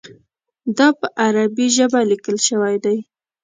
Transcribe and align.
دا 0.77 0.87
په 0.99 1.07
عربي 1.23 1.67
ژبه 1.75 1.99
لیکل 2.11 2.37
شوی 2.47 2.75
دی. 2.83 2.97